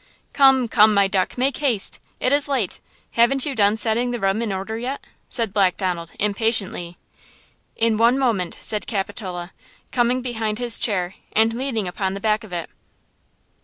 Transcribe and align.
"Come–come–my 0.33 1.07
duck–make 1.09 1.57
haste; 1.57 1.99
it 2.19 2.31
is 2.33 2.47
late; 2.47 2.79
haven't 3.11 3.45
you 3.45 3.53
done 3.53 3.77
setting 3.77 4.09
the 4.09 4.19
room 4.19 4.41
in 4.41 4.51
order 4.51 4.75
yet?" 4.79 5.05
said 5.29 5.53
Black 5.53 5.77
Donald, 5.77 6.13
impatiently. 6.19 6.97
"In 7.75 7.97
one 7.97 8.17
moment," 8.17 8.57
said 8.61 8.87
Capitola, 8.87 9.51
coming 9.91 10.23
behind 10.23 10.57
his 10.57 10.79
chair 10.79 11.13
and 11.33 11.53
leaning 11.53 11.87
upon 11.87 12.15
the 12.15 12.19
back 12.19 12.43
of 12.43 12.51
it. 12.51 12.71